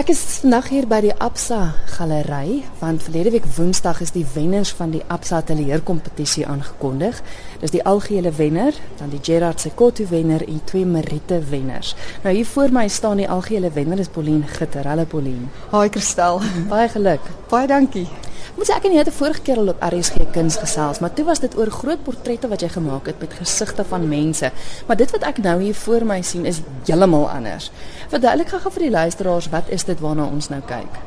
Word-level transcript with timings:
Ek 0.00 0.08
is 0.14 0.20
vandag 0.40 0.70
hier 0.72 0.86
by 0.88 1.02
die 1.04 1.12
Absa 1.20 1.74
Galery 1.92 2.62
want 2.78 3.02
verlede 3.04 3.34
week 3.34 3.44
Woensdag 3.58 3.98
is 4.00 4.14
die 4.14 4.22
wenners 4.32 4.70
van 4.78 4.94
die 4.94 5.02
Absa 5.12 5.42
Atelier 5.42 5.82
kompetisie 5.84 6.46
aangekondig. 6.48 7.18
Dis 7.60 7.74
die 7.74 7.82
algehele 7.84 8.32
wenner, 8.38 8.72
dan 8.96 9.12
die 9.12 9.20
Gerard 9.20 9.60
Sekoto 9.60 10.08
wenner 10.08 10.46
en 10.46 10.64
twee 10.64 10.88
Merite 10.88 11.42
wenners. 11.50 11.92
Nou 12.24 12.32
hier 12.32 12.48
voor 12.48 12.72
my 12.72 12.86
staan 12.88 13.20
die 13.20 13.28
algehele 13.28 13.74
wenner 13.76 14.00
is 14.00 14.08
Pauline 14.08 14.48
Gitter. 14.48 14.88
Hallo 14.88 15.04
Pauline. 15.04 15.52
Haai 15.68 15.92
Kristel. 15.92 16.40
Baie 16.72 16.88
geluk. 16.88 17.32
Baie 17.52 17.68
dankie. 17.68 18.08
Moet 18.56 18.66
sê 18.66 18.74
ek 18.74 18.84
en 18.88 18.92
jy 18.92 18.98
het 18.98 19.08
'n 19.08 19.18
vorige 19.20 19.42
keer 19.46 19.58
al 19.58 19.68
op 19.68 19.82
RSG 19.82 20.16
Kuns 20.32 20.56
gesels, 20.56 20.98
maar 20.98 21.12
toe 21.12 21.24
was 21.24 21.40
dit 21.40 21.56
oor 21.56 21.70
groot 21.70 22.02
portrette 22.02 22.48
wat 22.48 22.60
jy 22.60 22.68
gemaak 22.68 23.06
het 23.06 23.20
met 23.20 23.32
gesigte 23.32 23.84
van 23.84 24.08
mense. 24.08 24.50
Maar 24.86 24.96
dit 24.96 25.10
wat 25.10 25.22
ek 25.22 25.38
nou 25.38 25.62
hier 25.62 25.74
voor 25.74 26.04
my 26.04 26.22
sien 26.22 26.44
is 26.46 26.60
heeltemal 26.84 27.30
anders. 27.30 27.70
Verduidelik 28.08 28.48
gou 28.48 28.72
vir 28.72 28.82
die 28.82 28.90
luisteraars 28.90 29.48
wat 29.48 29.68
is 29.68 29.84
dit 29.84 30.00
waarna 30.00 30.24
ons 30.24 30.48
nou 30.48 30.60
kyk? 30.60 30.98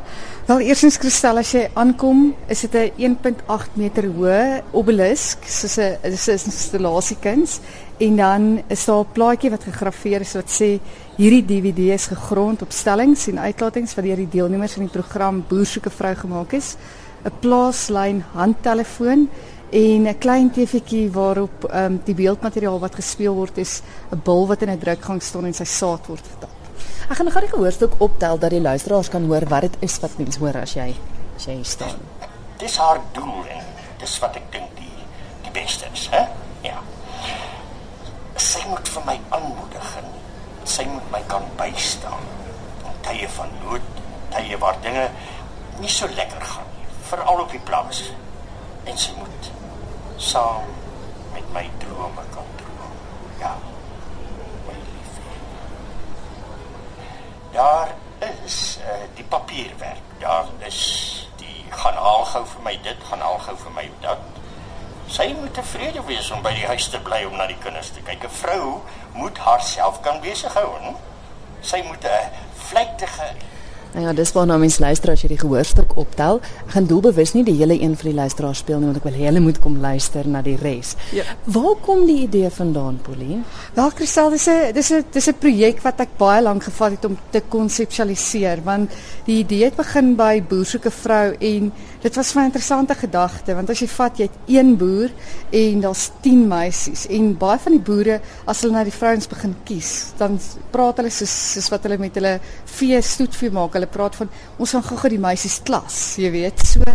Wel 0.46 0.60
eersins 0.60 0.98
Kristel 0.98 1.38
as 1.38 1.52
jy 1.52 1.70
aankom, 1.74 2.36
is 2.48 2.62
dit 2.62 2.76
'n 2.76 2.92
1.8 2.98 3.76
meter 3.76 4.04
hoë 4.04 4.62
obelisk, 4.72 5.38
soos 5.48 5.78
'n 5.78 5.98
dis 6.04 6.28
'n 6.28 6.32
installasiekuns 6.32 7.60
en 7.98 8.16
dan 8.16 8.64
is 8.68 8.86
daar 8.86 9.06
'n 9.06 9.12
plaatjie 9.14 9.50
wat 9.50 9.64
gegraveer 9.64 10.22
is 10.22 10.34
wat 10.34 10.50
sê 10.50 10.80
hierdie 11.16 11.46
DVD 11.46 11.94
is 11.94 12.08
gegrond 12.08 12.62
op 12.62 12.72
stellings 12.72 13.28
en 13.28 13.40
uitlatings 13.40 13.96
wat 13.96 14.06
deur 14.06 14.16
die 14.16 14.30
deelnemers 14.30 14.74
van 14.74 14.84
die 14.84 14.92
program 14.92 15.44
Boer 15.48 15.66
soek 15.66 15.86
'n 15.86 15.90
vrou 15.90 16.16
gemaak 16.16 16.54
is. 16.54 16.76
'n 17.24 17.32
plaaslyn 17.40 18.24
handtelefoon 18.34 19.30
en 19.70 20.08
'n 20.08 20.18
klein 20.18 20.52
TV'tjie 20.52 21.12
waarop 21.12 21.64
ehm 21.70 21.86
um, 21.86 22.02
die 22.06 22.16
beeldmateriaal 22.16 22.80
wat 22.80 22.96
gespeel 22.96 23.34
word 23.34 23.58
is 23.58 23.82
'n 24.12 24.22
bil 24.24 24.48
wat 24.48 24.62
in 24.62 24.70
'n 24.70 24.80
drukgang 24.80 25.22
staan 25.22 25.46
en 25.46 25.54
sy 25.54 25.64
saad 25.64 26.08
word 26.08 26.28
vertaal. 26.28 26.56
Ek 27.10 27.18
gaan 27.18 27.32
gou 27.32 27.42
die 27.42 27.50
gehoorstuk 27.56 27.94
optel 27.98 28.40
dat 28.40 28.50
die 28.50 28.62
luisteraars 28.62 29.10
kan 29.10 29.26
hoor 29.26 29.46
wat 29.50 29.62
dit 29.62 29.76
is 29.80 30.00
wat 30.00 30.18
mens 30.18 30.38
hoor 30.38 30.56
as 30.58 30.74
jy 30.74 30.96
as 31.36 31.46
jy 31.46 31.64
staan. 31.64 32.00
Dis 32.58 32.78
haar 32.78 33.00
doel 33.12 33.44
en 33.50 33.66
dis 34.00 34.20
wat 34.20 34.36
ek 34.36 34.52
dink 34.52 34.70
die 34.76 34.98
die 35.44 35.52
beste 35.52 35.86
is, 35.94 36.08
hè? 36.12 36.24
Ja. 36.62 36.80
Sy 38.36 38.62
moet 38.70 38.88
vir 38.88 39.04
my 39.06 39.20
aanmoedig 39.30 39.98
en 39.98 40.08
sy 40.64 40.86
moet 40.86 41.12
my 41.12 41.22
kan 41.28 41.44
bystaan. 41.58 42.24
In 42.86 42.96
tye 43.02 43.28
van 43.30 43.50
nood, 43.64 43.82
tye 44.30 44.58
waar 44.58 44.78
dinge 44.82 45.10
nie 45.80 45.90
so 45.90 46.08
lekker 46.16 46.42
gaan 46.42 46.66
nie, 46.72 46.73
veral 47.14 47.40
op 47.40 47.52
die 47.52 47.60
plaas. 47.60 48.04
En 48.84 48.98
sy 48.98 49.14
moet 49.18 49.52
saam 50.18 50.66
met 51.34 51.54
my 51.54 51.70
drome 51.78 52.26
kan 52.34 52.50
droom. 52.56 52.96
Ja. 53.40 53.56
My 54.68 54.78
liefie. 54.78 55.38
Daar 57.52 57.94
is 58.44 58.78
uh, 58.82 58.98
die 59.16 59.26
papierwerk. 59.26 60.02
Daar 60.20 60.46
is 60.66 60.80
die 61.36 61.66
gaan 61.70 61.98
haal 61.98 62.26
gou 62.26 62.46
vir 62.48 62.66
my 62.66 62.78
dit, 62.86 63.06
gaan 63.10 63.22
haal 63.26 63.40
gou 63.46 63.58
vir 63.58 63.76
my 63.78 63.88
dat. 64.02 64.30
Sy 65.14 65.30
moet 65.38 65.54
tevrede 65.54 66.02
wees 66.08 66.30
om 66.32 66.42
by 66.42 66.54
die 66.58 66.68
huis 66.70 66.88
te 66.90 67.02
bly 67.06 67.24
om 67.28 67.36
na 67.38 67.46
die 67.50 67.60
kinders 67.62 67.92
te 67.94 68.02
kyk. 68.06 68.24
'n 68.24 68.38
Vrou 68.42 68.82
moet 69.14 69.38
haarself 69.38 70.00
kan 70.02 70.22
besig 70.22 70.54
hou, 70.54 70.70
hè? 70.82 70.94
Sy 71.62 71.84
moet 71.86 72.06
'n 72.06 72.30
vlektige 72.70 73.34
Nou 73.94 74.06
ja, 74.08 74.14
dis 74.18 74.32
waarna 74.34 74.56
mens 74.58 74.80
luister 74.82 75.12
as 75.14 75.22
jy 75.22 75.28
die 75.36 75.38
gehoorstuk 75.38 75.92
optel. 76.02 76.40
Ek 76.64 76.72
gaan 76.74 76.88
doelbewus 76.90 77.36
nie 77.36 77.44
die 77.46 77.54
hele 77.60 77.76
een 77.78 77.94
vir 78.00 78.10
die 78.10 78.16
luisteraars 78.18 78.64
speel 78.64 78.80
nie 78.82 78.90
want 78.90 78.98
ek 78.98 79.06
wil 79.06 79.20
hulle 79.20 79.44
moet 79.44 79.60
kom 79.62 79.76
luister 79.84 80.26
na 80.26 80.42
die 80.42 80.56
res. 80.58 80.96
Ja. 81.14 81.26
Waar 81.46 81.76
kom 81.86 82.02
die 82.10 82.24
idee 82.24 82.50
vandaan, 82.50 82.98
Pauline? 83.06 83.44
Wel 83.76 83.94
Christel, 83.94 84.32
dis 84.34 84.48
'n 84.50 84.74
dis 84.74 84.92
'n 84.92 85.06
dis 85.12 85.28
'n 85.30 85.38
projek 85.38 85.84
wat 85.84 86.00
ek 86.00 86.18
baie 86.18 86.42
lank 86.42 86.64
gevat 86.64 86.92
het 86.92 87.06
om 87.06 87.18
te 87.30 87.42
konseptualiseer 87.50 88.64
want 88.64 88.90
die 89.26 89.38
idee 89.44 89.66
het 89.66 89.76
begin 89.76 90.16
by 90.16 90.42
boer 90.42 90.66
soek 90.66 90.86
'n 90.86 90.92
vrou 90.92 91.36
en 91.40 91.72
dit 92.02 92.16
was 92.16 92.36
'n 92.36 92.46
interessante 92.46 92.96
gedagte 92.96 93.54
want 93.54 93.70
as 93.70 93.80
jy 93.80 93.88
vat 93.88 94.18
jy 94.18 94.24
het 94.24 94.40
een 94.48 94.78
boer 94.78 95.10
en 95.52 95.82
daar's 95.82 96.10
10 96.22 96.48
meisies 96.48 97.08
en 97.08 97.38
baie 97.38 97.60
van 97.60 97.72
die 97.72 97.82
boere 97.82 98.20
as 98.46 98.62
hulle 98.62 98.74
na 98.74 98.84
die 98.84 98.92
vrouens 98.92 99.28
begin 99.28 99.56
kies, 99.64 100.14
dan 100.18 100.40
praat 100.72 100.98
hulle 100.98 101.10
soos 101.10 101.54
soos 101.54 101.70
wat 101.70 101.84
hulle 101.84 101.98
met 101.98 102.16
hulle 102.16 102.40
vee 102.66 103.02
stoetvee 103.02 103.52
maak. 103.52 103.83
Hulle 103.84 103.92
praat 103.92 104.16
van 104.16 104.30
ons 104.58 104.72
gaan 104.72 104.84
gou-gou 104.88 105.10
die 105.12 105.20
meisies 105.20 105.60
klas, 105.68 106.16
jy 106.22 106.32
weet. 106.32 106.62
So 106.64 106.88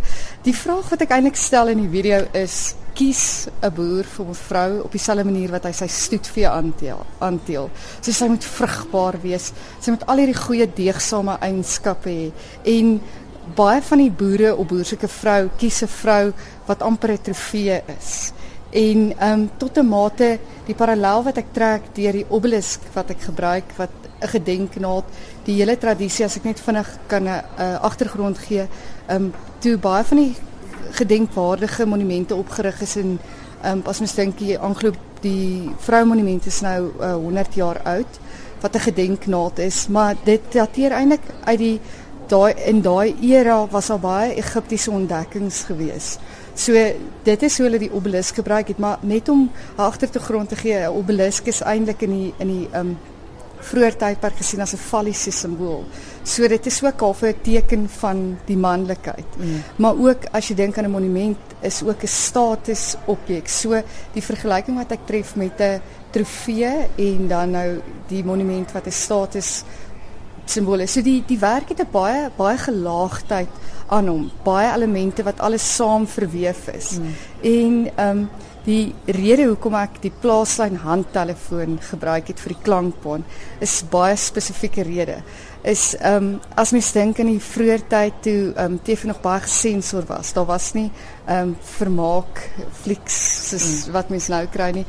die 0.46 0.54
vraag 0.56 0.88
wat 0.88 1.02
ek 1.04 1.12
eintlik 1.12 1.36
stel 1.36 1.68
in 1.74 1.82
die 1.82 1.90
video 1.92 2.22
is 2.32 2.74
kies 2.96 3.48
'n 3.62 3.70
boer 3.76 4.04
vir 4.04 4.26
'n 4.26 4.34
vrou 4.34 4.70
op 4.84 4.92
dieselfde 4.92 5.24
manier 5.24 5.50
wat 5.50 5.64
hy 5.64 5.72
sy 5.72 5.86
stoetvee 5.86 6.48
aanteel. 6.48 7.04
Aanteel. 7.20 7.70
So 8.00 8.12
sy 8.12 8.28
moet 8.28 8.44
vrugbaar 8.44 9.20
wees. 9.22 9.52
Sy 9.80 9.90
moet 9.90 10.06
al 10.06 10.16
hierdie 10.16 10.42
goeie 10.46 10.66
deegsame 10.66 11.38
eienskappe 11.40 12.10
hê 12.10 12.32
en 12.64 13.00
baie 13.54 13.82
van 13.82 13.98
die 13.98 14.10
boere 14.10 14.56
op 14.56 14.68
boersoeke 14.68 15.08
vrou 15.08 15.50
kies 15.58 15.82
'n 15.82 15.88
vrou 15.88 16.32
wat 16.66 16.82
amper 16.82 17.12
'n 17.12 17.22
trofee 17.22 17.82
is. 17.98 18.32
En 18.70 19.12
ehm 19.18 19.32
um, 19.32 19.50
tot 19.58 19.78
'n 19.78 19.86
mate 19.86 20.38
die 20.66 20.74
parallel 20.74 21.22
wat 21.22 21.36
ek 21.36 21.52
trek 21.52 21.82
deur 21.94 22.12
die 22.12 22.26
obelisk 22.28 22.80
wat 22.94 23.10
ek 23.10 23.20
gebruik 23.20 23.76
wat 23.76 24.07
'n 24.20 24.28
gedenknaad, 24.28 25.04
die 25.44 25.54
hele 25.54 25.78
tradisie 25.78 26.24
as 26.24 26.36
ek 26.36 26.44
net 26.44 26.60
vinnig 26.60 26.88
kan 27.06 27.24
'n 27.24 27.42
uh, 27.58 27.80
agtergrond 27.80 28.38
gee, 28.38 28.66
ehm 29.06 29.24
um, 29.24 29.32
toe 29.58 29.78
baie 29.78 30.04
van 30.04 30.16
die 30.16 30.34
gedenkwaardige 30.90 31.86
monumente 31.86 32.34
opgerig 32.34 32.80
is 32.80 32.96
in 32.96 33.18
ehm 33.62 33.78
um, 33.78 33.82
as 33.86 33.98
mens 33.98 34.14
dink 34.14 34.38
die 34.38 34.58
Anglo 34.58 34.92
die 35.20 35.70
vroumonument 35.78 36.46
is 36.46 36.60
nou 36.60 36.92
uh, 37.00 37.14
100 37.14 37.54
jaar 37.54 37.80
oud 37.82 38.20
wat 38.60 38.74
'n 38.74 38.80
gedenknaad 38.80 39.58
is, 39.58 39.88
maar 39.88 40.14
dit 40.24 40.40
dateer 40.52 40.90
eintlik 40.90 41.22
uit 41.44 41.58
die 41.58 41.80
daai 42.28 42.54
in 42.66 42.82
daai 42.82 43.14
era 43.20 43.66
was 43.70 43.90
al 43.90 43.98
baie 43.98 44.34
Egiptiese 44.34 44.90
ontdekkings 44.90 45.62
gewees. 45.62 46.18
So 46.54 46.72
dit 47.22 47.42
is 47.42 47.56
hoe 47.56 47.66
hulle 47.66 47.78
die 47.78 47.92
obelisk 47.92 48.34
gebruik 48.34 48.68
het, 48.68 48.78
maar 48.78 48.98
net 49.00 49.28
om 49.28 49.50
'n 49.76 49.80
agtergrond 49.80 50.48
te 50.48 50.56
gee, 50.56 50.74
'n 50.74 50.96
obelisk 50.96 51.46
is 51.46 51.60
eintlik 51.60 52.02
in 52.02 52.10
die 52.10 52.34
in 52.38 52.48
die 52.48 52.68
um 52.74 52.98
vroeër 53.60 53.96
tydperk 53.96 54.36
gesien 54.36 54.60
as 54.60 54.74
'n 54.74 54.76
falliese 54.78 55.30
simbool. 55.30 55.84
So 56.22 56.48
dit 56.48 56.66
is 56.66 56.82
ook 56.82 57.00
half 57.00 57.22
'n 57.22 57.34
teken 57.42 57.88
van 57.88 58.38
die 58.46 58.56
manlikheid. 58.56 59.36
Mm. 59.38 59.62
Maar 59.76 59.94
ook 59.98 60.24
as 60.32 60.48
jy 60.48 60.54
dink 60.54 60.78
aan 60.78 60.84
'n 60.84 60.90
monument 60.90 61.38
is 61.60 61.82
ook 61.82 62.02
'n 62.02 62.06
status 62.06 62.96
objek. 63.06 63.48
So 63.48 63.82
die 64.12 64.22
vergelyking 64.22 64.76
wat 64.76 64.92
ek 64.92 65.06
tref 65.06 65.36
met 65.36 65.60
'n 65.60 65.80
trofee 66.10 66.86
en 66.96 67.28
dan 67.28 67.50
nou 67.50 67.80
die 68.08 68.24
monument 68.24 68.72
wat 68.72 68.86
'n 68.86 68.90
status 68.92 69.64
simbole. 70.44 70.86
So 70.86 71.02
die 71.02 71.22
die 71.26 71.38
werk 71.38 71.68
het 71.68 71.80
'n 71.80 71.90
baie 71.90 72.30
baie 72.36 72.58
gelaagdheid 72.58 73.48
aan 73.86 74.08
hom, 74.08 74.30
baie 74.44 74.74
elemente 74.74 75.22
wat 75.22 75.40
alles 75.40 75.74
saam 75.76 76.06
verweef 76.06 76.68
is. 76.68 76.98
Mm. 76.98 77.14
En 77.40 77.90
ehm 77.96 78.18
um, 78.18 78.28
die 78.68 78.92
rede 79.16 79.46
hoekom 79.48 79.76
ek 79.78 80.00
die 80.02 80.12
plaaslyn 80.22 80.76
handtelefoon 80.82 81.78
gebruik 81.88 82.28
het 82.32 82.40
vir 82.42 82.52
die 82.52 82.64
klankbaan 82.66 83.24
is 83.64 83.80
baie 83.88 84.16
spesifieke 84.20 84.84
rede. 84.84 85.22
Is 85.64 85.94
ehm 85.98 86.16
um, 86.16 86.40
as 86.60 86.72
mens 86.76 86.92
dink 86.94 87.18
in 87.22 87.32
die 87.32 87.42
vroeë 87.42 87.78
tyd 87.90 88.18
toe 88.26 88.40
ehm 88.50 88.74
um, 88.74 88.80
TV 88.84 89.08
nog 89.08 89.22
baie 89.24 89.40
gesensor 89.46 90.04
was, 90.08 90.34
daar 90.36 90.48
was 90.50 90.72
nie 90.76 90.90
ehm 91.26 91.54
um, 91.54 91.54
vermaak 91.78 92.44
flieks 92.82 93.16
soos 93.48 93.68
mm. 93.68 93.94
wat 93.96 94.12
mens 94.12 94.28
nou 94.28 94.44
kry 94.52 94.70
nie. 94.76 94.86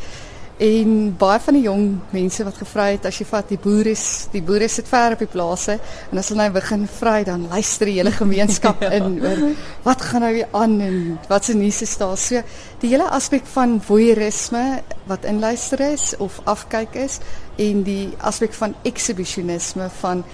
En 0.59 0.90
baie 1.16 1.40
van 1.40 1.56
die 1.56 1.64
jong 1.64 1.84
mense 2.12 2.44
wat 2.44 2.58
gevra 2.59 2.90
het 2.92 3.06
as 3.08 3.16
jy 3.22 3.25
vat 3.30 3.47
die 3.47 3.58
boere 3.64 3.94
die 4.34 4.42
boere 4.44 4.68
sit 4.68 4.90
ver 4.92 5.14
op 5.16 5.22
die 5.24 5.30
plase 5.31 5.78
en 5.80 6.20
as 6.20 6.31
hulle 6.34 6.42
nou 6.42 6.56
begin 6.58 6.81
vry 6.97 7.22
dan 7.24 7.46
luister 7.47 7.88
die 7.88 7.94
hele 7.96 8.12
gemeenskap 8.12 8.81
ja. 8.84 8.90
in 8.98 9.22
oor 9.24 9.40
wat 9.86 10.03
gaan 10.03 10.25
nou 10.25 10.34
weer 10.36 10.50
aan 10.59 10.74
en 10.84 10.98
wat 11.30 11.48
se 11.48 11.56
nuus 11.56 11.80
is 11.86 11.94
daar. 12.02 12.18
So 12.19 12.42
die 12.81 12.92
hele 12.92 13.08
aspek 13.08 13.48
van 13.53 13.78
voyeurisme 13.80 14.66
wat 15.08 15.28
inluister 15.31 15.80
is 15.94 16.12
of 16.19 16.42
afkyk 16.44 16.98
is 17.06 17.22
en 17.56 17.86
die 17.88 18.09
aspek 18.19 18.52
van 18.59 18.75
exhibitionisme 18.84 19.88
van 20.02 20.25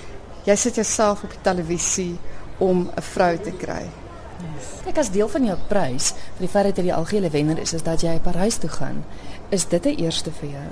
jy 0.49 0.57
sit 0.57 0.81
jouself 0.81 1.21
op 1.21 1.37
die 1.37 1.43
televisie 1.45 2.15
om 2.57 2.89
'n 2.89 3.05
vrou 3.13 3.37
te 3.37 3.53
kry. 3.61 3.85
Kyk 4.85 4.99
as 5.01 5.09
deel 5.09 5.29
van 5.31 5.45
jou 5.47 5.55
prys 5.69 6.11
vir 6.35 6.43
die 6.45 6.51
feit 6.51 6.67
dat 6.69 6.77
jy 6.77 6.83
die 6.89 6.93
algehele 6.93 7.29
wenner 7.33 7.59
is, 7.61 7.73
is 7.73 7.85
dat 7.85 8.03
jy 8.05 8.19
Parys 8.23 8.59
toe 8.61 8.69
gaan. 8.69 9.03
Is 9.49 9.67
dit 9.67 9.85
'n 9.85 9.95
eerste 10.03 10.31
vir 10.31 10.49
jou? 10.49 10.69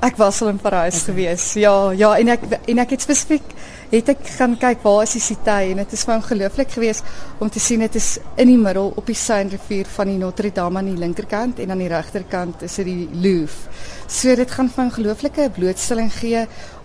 Ek 0.00 0.16
was 0.16 0.42
al 0.42 0.48
in 0.48 0.58
Parys 0.60 1.02
okay. 1.02 1.14
gewees. 1.14 1.52
Ja, 1.52 1.90
ja, 1.90 2.16
en 2.18 2.28
ek 2.28 2.40
en 2.64 2.78
ek 2.78 2.90
het 2.90 3.00
spesifiek 3.00 3.42
het 3.90 4.08
ek 4.08 4.24
gaan 4.36 4.56
kyk 4.58 4.82
waar 4.82 5.02
is 5.04 5.14
die 5.14 5.22
Cité 5.22 5.56
en 5.70 5.80
dit 5.82 5.92
is 5.94 6.04
vir 6.04 6.12
my 6.12 6.18
ongelooflik 6.20 6.72
geweest 6.74 7.04
om 7.38 7.50
te 7.52 7.60
sien 7.62 7.84
dit 7.84 7.98
is 8.00 8.16
in 8.36 8.50
die 8.50 8.58
middel 8.58 8.92
op 8.96 9.06
die 9.06 9.18
Seine 9.18 9.52
rivier 9.54 9.86
van 9.96 10.10
die 10.10 10.18
Notre 10.18 10.50
Dame 10.54 10.80
aan 10.80 10.90
die 10.90 10.98
linkerkant 10.98 11.60
en 11.62 11.70
aan 11.70 11.84
die 11.84 11.90
regterkant 11.92 12.64
is 12.66 12.78
dit 12.80 12.88
die 12.90 13.08
Louvre. 13.22 13.70
So 14.06 14.34
dit 14.38 14.50
gaan 14.50 14.68
vir 14.70 14.82
my 14.82 14.88
ongelooflike 14.90 15.48
blootstelling 15.56 16.10
gee 16.14 16.44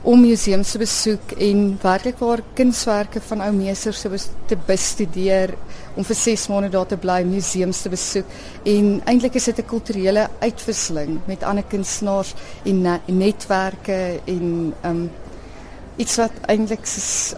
om 0.10 0.22
museums 0.22 0.72
te 0.74 0.82
besoek 0.82 1.36
en 1.38 1.60
werklik 1.82 2.22
waar 2.22 2.42
kunswerke 2.58 3.22
van 3.28 3.44
ou 3.46 3.52
meesters 3.54 4.02
te 4.50 4.58
bestudeer 4.68 5.54
om 5.96 6.06
vir 6.08 6.18
6 6.18 6.48
maande 6.50 6.72
daar 6.74 6.88
te 6.90 6.98
bly, 6.98 7.20
museums 7.28 7.84
te 7.84 7.92
besoek 7.94 8.26
en 8.66 8.94
eintlik 9.06 9.36
is 9.38 9.50
dit 9.52 9.60
'n 9.60 9.70
kulturele 9.70 10.30
uitwisseling 10.40 11.20
met 11.28 11.44
ander 11.44 11.64
kunstenaars 11.64 12.34
en 12.66 13.02
netwerke 13.06 14.22
en 14.26 14.74
um 14.84 15.10
iets 16.00 16.18
wat 16.22 16.38
eintlik 16.52 16.86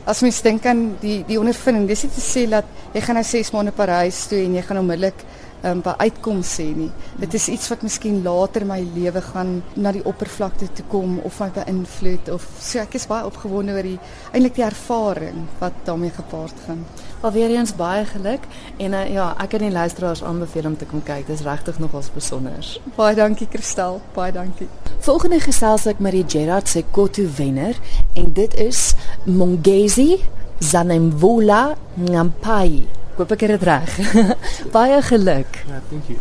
as 0.06 0.22
mens 0.22 0.42
dink 0.46 0.66
aan 0.70 0.84
die 1.02 1.22
die 1.28 1.40
ondervinding, 1.40 1.88
dis 1.90 2.04
nie 2.06 2.12
te 2.14 2.24
sê 2.24 2.44
dat 2.50 2.68
jy 2.94 3.02
gaan 3.02 3.18
nou 3.20 3.26
6 3.26 3.54
maande 3.56 3.74
Parys 3.76 4.26
toe 4.30 4.44
en 4.44 4.58
jy 4.60 4.64
gaan 4.68 4.82
onmiddellik 4.84 5.24
um, 5.64 5.82
by 5.84 5.96
uitkom 6.04 6.44
sê 6.46 6.68
nie. 6.76 6.90
Dit 7.20 7.34
is 7.38 7.48
iets 7.54 7.70
wat 7.72 7.86
miskien 7.86 8.22
later 8.26 8.66
my 8.68 8.80
lewe 8.96 9.24
gaan 9.32 9.56
na 9.76 9.94
die 9.96 10.04
oppervlakte 10.10 10.70
toe 10.78 10.86
kom 10.92 11.18
of 11.26 11.40
my 11.42 11.50
beïnvloed 11.56 12.32
of 12.36 12.46
so 12.60 12.84
ek 12.84 13.00
is 13.00 13.08
baie 13.10 13.26
opgewonde 13.28 13.76
oor 13.78 13.90
die 13.94 13.98
eintlik 14.32 14.60
die 14.60 14.68
ervaring 14.68 15.48
wat 15.62 15.84
daarmee 15.88 16.14
gepaard 16.14 16.66
gaan. 16.68 16.86
Wel 17.24 17.32
weer 17.32 17.50
eens 17.50 17.76
baie 17.76 18.06
geluk 18.06 18.40
en 18.78 18.92
uh, 18.92 19.14
ja, 19.14 19.30
ek 19.40 19.54
kan 19.54 19.62
die 19.64 19.72
luisteraars 19.72 20.24
aanbeveel 20.28 20.66
om 20.68 20.74
te 20.76 20.84
kom 20.86 21.00
kyk. 21.08 21.22
Dit 21.30 21.38
is 21.40 21.44
regtig 21.46 21.78
nogals 21.80 22.10
besonder. 22.12 22.66
Baie 22.98 23.16
dankie 23.16 23.46
Kristel, 23.48 24.02
baie 24.12 24.34
dankie. 24.36 24.66
Volgende 25.06 25.38
gesels 25.40 25.86
ek 25.88 26.02
met 26.04 26.18
die 26.18 26.26
Gerard 26.28 26.68
Sekoto 26.68 27.24
wenner 27.38 27.78
en 28.20 28.34
dit 28.36 28.58
is 28.60 28.82
Mongezi 29.24 30.18
Zanemvula 30.60 31.78
Ngampai. 31.96 32.90
Ek 33.14 33.22
hoop 33.22 33.32
ek 33.38 33.46
het 33.46 33.54
dit 33.56 33.64
reg. 33.70 33.96
Baie 34.76 34.98
geluk. 35.08 35.62
Ja, 35.70 35.80
thank 35.88 36.10
you. 36.12 36.20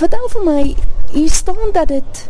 Vertel 0.00 0.24
vir 0.38 0.46
my, 0.46 0.62
hier 1.12 1.34
staan 1.36 1.74
dat 1.76 1.92
dit 1.92 2.22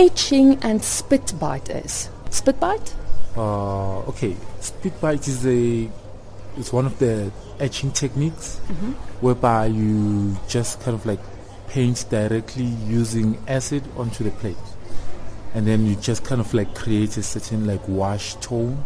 etching 0.00 0.56
and 0.64 0.80
spitbite 0.88 1.68
is. 1.84 2.06
Spitbite? 2.32 2.96
Uh, 3.36 4.00
okay. 4.08 4.32
Spitbite 4.64 5.28
is 5.28 5.44
a 5.44 6.03
it's 6.56 6.72
one 6.72 6.86
of 6.86 6.98
the 6.98 7.30
etching 7.58 7.92
techniques 7.92 8.58
mm 8.68 8.76
-hmm. 8.76 8.92
whereby 9.20 9.66
you 9.66 10.36
just 10.48 10.80
kind 10.84 10.96
of 10.96 11.04
like 11.06 11.22
paint 11.74 12.06
directly 12.10 12.70
using 13.00 13.36
acid 13.46 13.82
onto 13.96 14.24
the 14.24 14.30
plate. 14.30 14.66
And 15.54 15.66
then 15.66 15.86
you 15.86 15.96
just 16.00 16.22
kind 16.24 16.40
of 16.40 16.52
like 16.52 16.74
create 16.74 17.16
a 17.20 17.22
certain 17.22 17.66
like 17.66 17.82
wash 17.88 18.36
tone 18.40 18.76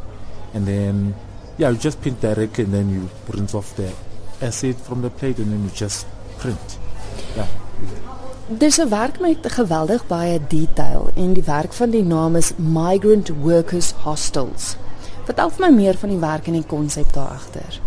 and 0.55 0.67
then 0.67 1.15
yeah, 1.59 1.71
you 1.71 1.79
just 1.79 2.01
paint 2.01 2.21
directly 2.21 2.65
and 2.65 2.73
then 2.73 2.89
you 2.91 3.09
rinse 3.29 3.55
off 3.55 3.75
the 3.77 3.93
acid 4.41 4.77
from 4.77 5.03
the 5.03 5.11
plate 5.11 5.39
and 5.39 5.53
then 5.53 5.65
you 5.65 5.71
just 5.75 6.07
print. 6.39 6.79
Ja. 7.37 7.47
Dis 8.49 8.79
'n 8.79 8.89
werk 8.89 9.21
met 9.21 9.53
geweldig 9.53 10.07
baie 10.07 10.41
detail 10.49 11.11
en 11.15 11.33
die 11.33 11.45
werk 11.45 11.73
van 11.73 11.91
die 11.91 12.05
naam 12.05 12.37
is 12.37 12.53
Migrant 12.57 13.29
Workers 13.43 13.91
Hostels. 13.91 14.77
Vertel 15.29 15.51
vir 15.53 15.67
my 15.67 15.75
meer 15.77 15.99
van 16.01 16.09
die 16.15 16.23
werk 16.23 16.47
en 16.49 16.57
die 16.57 16.65
konsep 16.65 17.13
daar 17.13 17.35
agter. 17.37 17.81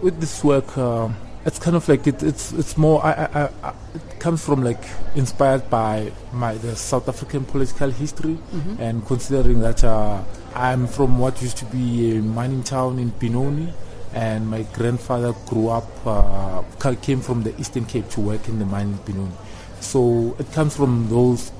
With 0.00 0.20
this 0.20 0.38
work 0.42 0.72
uh, 0.80 1.10
it's 1.44 1.58
kind 1.58 1.76
of 1.76 1.88
like 1.88 2.08
it, 2.08 2.22
it's 2.22 2.52
it's 2.52 2.76
more 2.76 3.02
I, 3.04 3.12
I, 3.12 3.42
I, 3.44 3.72
it 3.94 4.20
comes 4.20 4.42
from 4.42 4.64
like 4.64 4.80
inspired 5.14 5.68
by 5.68 6.12
my 6.32 6.54
the 6.64 6.74
South 6.76 7.08
African 7.12 7.44
political 7.44 7.90
history 7.90 8.38
mm 8.38 8.62
-hmm. 8.62 8.88
and 8.88 9.04
considering 9.04 9.60
that 9.60 9.84
uh, 9.84 10.24
I'm 10.56 10.88
from 10.88 11.20
what 11.20 11.42
used 11.42 11.58
to 11.58 11.66
be 11.66 12.16
a 12.16 12.22
mining 12.40 12.64
town 12.64 12.98
in 12.98 13.12
Benoni 13.20 13.68
and 14.14 14.50
my 14.50 14.64
grandfather 14.76 15.34
grew 15.48 15.68
up 15.76 15.88
uh, 16.06 16.94
came 17.00 17.20
from 17.20 17.42
the 17.42 17.52
Eastern 17.58 17.84
Cape 17.84 18.08
to 18.14 18.20
work 18.20 18.48
in 18.48 18.58
the 18.58 18.64
mine 18.64 18.90
in 18.96 19.00
Benoni. 19.04 19.36
So 19.82 20.34
it 20.38 20.50
comes 20.52 20.76
from 20.76 21.08
those 21.08 21.52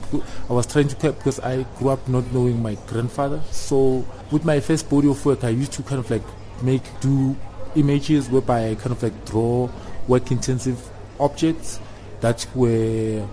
I 0.49 0.53
was 0.53 0.67
trying 0.67 0.89
to 0.89 0.97
because 1.13 1.41
I 1.41 1.63
grew 1.79 1.89
up 1.91 2.07
not 2.09 2.31
knowing 2.33 2.63
my 2.63 2.77
grandfather. 2.87 3.41
So 3.51 4.05
with 4.31 4.45
my 4.45 4.61
first 4.61 4.89
body 4.89 5.09
of 5.09 5.25
work 5.25 5.45
I 5.45 5.49
used 5.51 5.73
to 5.73 5.83
kind 5.83 5.99
of 5.99 6.11
like 6.11 6.23
make 6.63 6.83
do 7.01 7.37
images 7.75 8.29
whereby 8.29 8.71
I 8.71 8.75
kind 8.75 8.93
of 8.93 9.03
like 9.03 9.25
draw 9.25 9.69
work 10.09 10.31
intensive 10.31 10.81
objects 11.19 11.81
that 12.21 12.47
were 12.55 13.27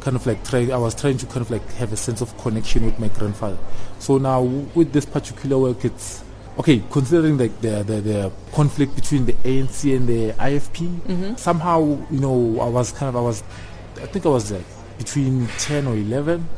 kind 0.00 0.16
of 0.16 0.26
like 0.26 0.44
try 0.44 0.68
I 0.70 0.76
was 0.76 0.94
trying 0.94 1.16
to 1.18 1.26
kind 1.26 1.40
of 1.40 1.50
like 1.50 1.66
have 1.74 1.92
a 1.92 1.96
sense 1.96 2.20
of 2.20 2.36
connection 2.38 2.84
with 2.84 2.98
my 2.98 3.08
grandfather. 3.08 3.58
So 3.98 4.18
now 4.18 4.42
with 4.42 4.92
this 4.92 5.06
particular 5.06 5.58
work 5.58 5.84
it's 5.84 6.24
okay, 6.58 6.82
considering 6.90 7.38
like 7.38 7.60
the, 7.60 7.82
the, 7.82 8.00
the 8.00 8.32
conflict 8.52 8.94
between 8.94 9.26
the 9.26 9.32
ANC 9.32 9.94
and 9.96 10.06
the 10.06 10.32
IFP, 10.32 11.00
mm-hmm. 11.00 11.36
somehow, 11.36 11.80
you 12.10 12.20
know, 12.20 12.60
I 12.60 12.68
was 12.68 12.92
kind 12.92 13.08
of, 13.08 13.16
I 13.16 13.20
was, 13.20 13.42
I 14.02 14.06
think 14.06 14.26
I 14.26 14.28
was 14.28 14.52
like 14.52 14.64
between 14.98 15.46
10 15.58 15.86
or 15.86 15.94
11, 15.96 16.48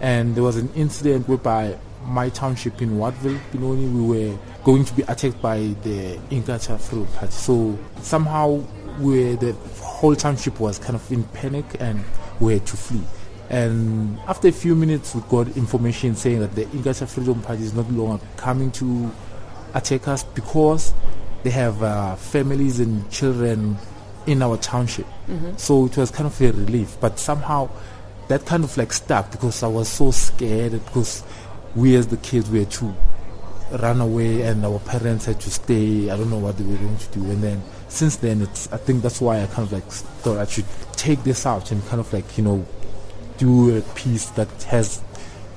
and 0.00 0.34
there 0.34 0.42
was 0.42 0.56
an 0.56 0.70
incident 0.74 1.28
whereby 1.28 1.78
my 2.04 2.28
township 2.28 2.80
in 2.80 2.98
Watville, 2.98 3.38
Benoni, 3.52 3.86
we 3.88 4.28
were 4.30 4.38
going 4.64 4.84
to 4.84 4.94
be 4.94 5.02
attacked 5.02 5.40
by 5.42 5.58
the 5.82 6.18
Inkatha 6.30 6.78
Fruit 6.80 7.12
Party. 7.14 7.32
So 7.32 7.78
somehow 8.00 8.62
we 9.00 9.34
the 9.36 9.52
whole 9.80 10.14
township 10.14 10.60
was 10.60 10.78
kind 10.78 10.94
of 10.94 11.12
in 11.12 11.24
panic 11.24 11.64
and 11.80 12.02
we 12.40 12.54
had 12.54 12.66
to 12.66 12.76
flee. 12.76 13.02
And 13.48 14.18
after 14.26 14.48
a 14.48 14.52
few 14.52 14.74
minutes, 14.74 15.14
we 15.14 15.20
got 15.22 15.48
information 15.56 16.16
saying 16.16 16.40
that 16.40 16.54
the 16.54 16.64
Inkatha 16.66 17.08
Freedom 17.08 17.40
Party 17.42 17.62
is 17.62 17.74
not 17.74 17.90
longer 17.90 18.24
coming 18.36 18.70
to 18.72 19.10
attack 19.74 20.08
us 20.08 20.24
because 20.24 20.92
they 21.42 21.50
have 21.50 21.82
uh, 21.82 22.16
families 22.16 22.80
and 22.80 23.08
children 23.10 23.76
in 24.26 24.42
our 24.42 24.56
township. 24.56 25.06
Mm-hmm. 25.28 25.56
So 25.56 25.86
it 25.86 25.96
was 25.96 26.10
kind 26.10 26.26
of 26.26 26.40
a 26.40 26.52
relief. 26.52 26.96
But 27.00 27.18
somehow 27.18 27.70
that 28.28 28.44
kind 28.44 28.64
of 28.64 28.76
like 28.76 28.92
stuck 28.92 29.30
because 29.30 29.62
I 29.62 29.68
was 29.68 29.88
so 29.88 30.10
scared 30.10 30.72
because 30.72 31.22
we 31.74 31.94
as 31.96 32.08
the 32.08 32.16
kids 32.18 32.50
were 32.50 32.64
to 32.64 32.94
run 33.72 34.00
away 34.00 34.42
and 34.42 34.64
our 34.64 34.78
parents 34.80 35.26
had 35.26 35.40
to 35.40 35.50
stay. 35.50 36.10
I 36.10 36.16
don't 36.16 36.30
know 36.30 36.38
what 36.38 36.56
they 36.58 36.64
were 36.64 36.76
going 36.76 36.96
to 36.96 37.08
do. 37.18 37.30
And 37.30 37.42
then 37.42 37.62
since 37.88 38.16
then, 38.16 38.42
it's 38.42 38.72
I 38.72 38.76
think 38.76 39.02
that's 39.02 39.20
why 39.20 39.42
I 39.42 39.46
kind 39.46 39.66
of 39.66 39.72
like 39.72 39.84
thought 39.84 40.38
I 40.38 40.46
should 40.46 40.66
take 40.92 41.22
this 41.24 41.46
out 41.46 41.70
and 41.70 41.84
kind 41.86 42.00
of 42.00 42.12
like, 42.12 42.36
you 42.38 42.44
know, 42.44 42.66
do 43.38 43.76
a 43.76 43.82
piece 43.94 44.26
that 44.30 44.50
has 44.64 45.02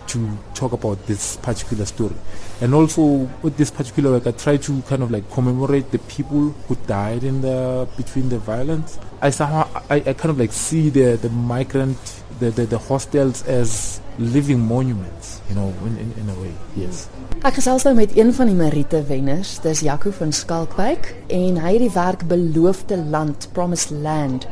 to 0.09 0.37
talk 0.53 0.73
about 0.73 1.05
this 1.07 1.37
particular 1.37 1.85
story. 1.85 2.15
And 2.61 2.73
also 2.73 3.29
with 3.41 3.57
this 3.57 3.71
particular 3.71 4.11
work, 4.11 4.27
I 4.27 4.31
try 4.31 4.57
to 4.57 4.81
kind 4.83 5.03
of 5.03 5.11
like 5.11 5.29
commemorate 5.31 5.91
the 5.91 5.99
people 5.99 6.49
who 6.67 6.75
died 6.87 7.23
in 7.23 7.41
the 7.41 7.87
between 7.97 8.29
the 8.29 8.39
violence. 8.39 8.99
I 9.21 9.29
somehow 9.29 9.69
I, 9.89 9.97
I 9.97 10.13
kind 10.13 10.31
of 10.31 10.39
like 10.39 10.51
see 10.51 10.89
the 10.89 11.17
the 11.17 11.29
migrant 11.29 11.97
the, 12.39 12.51
the 12.51 12.65
the 12.65 12.77
hostels 12.77 13.43
as 13.47 14.01
living 14.17 14.59
monuments, 14.59 15.41
you 15.49 15.55
know, 15.55 15.73
in 15.85 15.97
in, 15.97 16.11
in 16.19 16.29
a 16.29 16.37
way. 16.41 16.53
Yes. 16.75 17.07
Ek 17.39 17.55
gesels 17.55 17.85
nou 17.87 17.93
met 17.95 18.17
een 18.17 18.33
van 18.35 18.49
die 18.51 18.57
Merite 18.57 18.99
wenners, 19.07 19.53
dis 19.63 19.85
Jaco 19.85 20.11
van 20.11 20.33
Skalkwyk 20.35 21.13
en 21.31 21.59
hy 21.63 21.71
het 21.77 21.85
die 21.85 21.93
werk 21.95 22.25
Beloofde 22.27 22.97
Land, 22.99 23.47
Promised 23.55 23.93
Land 23.95 24.49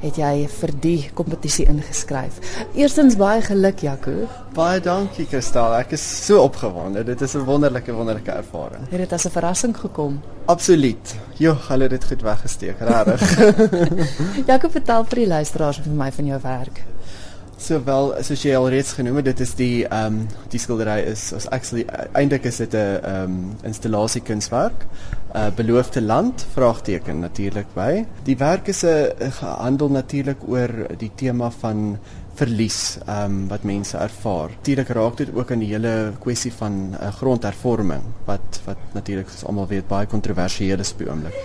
het 0.00 0.16
jy 0.16 0.48
vir 0.48 0.72
die 0.80 1.10
kompetisie 1.14 1.66
ingeskryf. 1.70 2.40
Eerstens 2.74 3.16
baie 3.16 3.42
geluk 3.42 3.80
Jaco. 3.80 4.28
Baie 4.54 4.80
dankie 4.80 5.26
Kristal. 5.26 5.74
Ek 5.78 5.92
is 5.96 6.04
so 6.26 6.42
opgewonde. 6.42 7.04
Dit 7.04 7.20
is 7.20 7.34
'n 7.34 7.44
wonderlike 7.44 7.92
wonderlike 7.92 8.30
ervaring. 8.30 8.88
Het 8.90 8.98
dit 8.98 9.12
as 9.12 9.26
'n 9.26 9.30
verrassing 9.30 9.76
gekom? 9.76 10.20
Absoluut. 10.46 11.14
Jo, 11.36 11.56
hulle 11.68 11.82
het 11.82 11.90
dit 11.90 12.04
goed 12.04 12.22
weggesteek, 12.22 12.78
regtig. 12.78 13.38
Jaco, 14.48 14.68
vertel 14.68 15.04
vir 15.04 15.18
die 15.18 15.26
luisteraars 15.26 15.80
vir 15.82 15.92
my 15.92 16.12
van 16.12 16.26
jou 16.26 16.40
werk. 16.42 16.84
Sowel 17.56 18.12
soos 18.26 18.42
jy 18.42 18.54
al 18.56 18.66
reeds 18.72 18.92
genoem 18.98 19.20
het, 19.20 19.28
dit 19.30 19.40
is 19.44 19.54
die 19.58 19.84
ehm 19.86 20.06
um, 20.06 20.16
die 20.50 20.58
skildery 20.58 20.98
is 21.10 21.28
as 21.36 21.46
actually 21.54 21.84
eintlik 22.12 22.48
is 22.50 22.58
dit 22.58 22.74
'n 22.74 22.98
ehm 23.02 23.22
um, 23.22 23.56
installasie 23.62 24.22
kunswerk. 24.22 24.86
'n 25.34 25.38
uh, 25.38 25.50
Beloofde 25.56 26.02
land 26.02 26.46
vraagteken 26.54 27.20
natuurlik 27.20 27.66
by. 27.74 28.04
Die 28.24 28.36
werk 28.36 28.68
is 28.68 28.84
'n 28.84 29.30
gehandel 29.30 29.88
natuurlik 29.88 30.48
oor 30.48 30.70
die 30.98 31.10
tema 31.14 31.50
van 31.50 31.98
verlies 32.34 32.98
ehm 33.06 33.24
um, 33.24 33.48
wat 33.48 33.62
mense 33.62 33.96
ervaar. 33.96 34.50
Natuurlik 34.50 34.88
raak 34.88 35.16
dit 35.16 35.34
ook 35.34 35.50
aan 35.50 35.62
die 35.62 35.72
hele 35.72 36.12
kwessie 36.18 36.52
van 36.52 36.96
uh, 37.00 37.12
grondhervorming 37.12 38.02
wat 38.24 38.60
wat 38.64 38.78
natuurlik 38.92 39.28
soos 39.28 39.44
almal 39.44 39.68
weet 39.68 39.88
baie 39.88 40.06
kontroversieel 40.06 40.78
is 40.78 40.92
op 40.92 40.98
die 40.98 41.10
oomblik. 41.10 41.38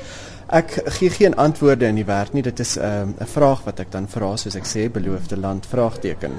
Ek 0.49 0.71
gee 0.97 1.09
geen 1.13 1.35
antwoorde 1.37 1.85
in 1.85 1.99
die 1.99 2.07
werk 2.07 2.33
nie. 2.33 2.41
Dit 2.41 2.59
is 2.59 2.77
'n 2.77 3.13
uh, 3.21 3.25
vraag 3.25 3.63
wat 3.63 3.79
ek 3.79 3.91
dan 3.91 4.07
vra 4.09 4.35
soos 4.35 4.55
ek 4.55 4.65
sê 4.65 4.89
beloofde 4.89 5.37
land 5.37 5.65
vraagteken. 5.65 6.31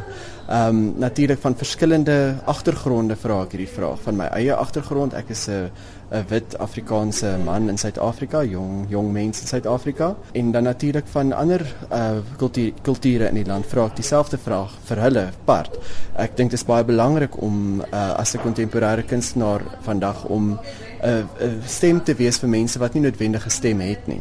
Ehm 0.48 0.68
um, 0.68 0.94
natuurlik 0.98 1.38
van 1.38 1.54
verskillende 1.54 2.34
agtergronde 2.44 3.16
vra 3.16 3.42
ek 3.42 3.52
hierdie 3.52 3.74
vraag 3.74 4.00
van 4.02 4.16
my 4.16 4.26
eie 4.34 4.54
agtergrond. 4.54 5.14
Ek 5.14 5.30
is 5.30 5.48
'n 5.48 5.70
'n 6.10 6.24
wit 6.28 6.56
Afrikaanse 6.58 7.38
man 7.44 7.68
in 7.68 7.78
Suid-Afrika, 7.78 8.42
jong 8.42 8.86
jong 8.90 9.12
mense 9.12 9.42
in 9.42 9.46
Suid-Afrika 9.46 10.16
en 10.32 10.50
dan 10.52 10.62
natuurlik 10.62 11.06
van 11.06 11.32
ander 11.32 11.62
uh 11.92 12.18
kultuur, 12.36 12.72
kulture 12.82 13.28
in 13.28 13.34
die 13.34 13.46
land 13.46 13.66
vra 13.66 13.86
ek 13.86 13.96
dieselfde 13.96 14.38
vraag 14.38 14.74
vir 14.88 15.02
hulle 15.04 15.24
part. 15.44 15.78
Ek 16.16 16.36
dink 16.36 16.50
dit 16.50 16.58
is 16.58 16.66
baie 16.66 16.84
belangrik 16.84 17.38
om 17.42 17.80
uh 17.92 18.18
as 18.18 18.34
'n 18.34 18.42
kontemporêre 18.42 19.06
kunstenaar 19.06 19.62
vandag 19.86 20.24
om 20.24 20.50
'n 20.50 20.58
uh, 21.04 21.18
uh, 21.18 21.52
stem 21.66 22.02
te 22.04 22.14
wees 22.14 22.38
vir 22.38 22.48
mense 22.48 22.78
wat 22.78 22.94
nie 22.94 23.02
noodwendig 23.02 23.46
'n 23.46 23.50
stem 23.50 23.80
het 23.80 24.06
nie. 24.06 24.20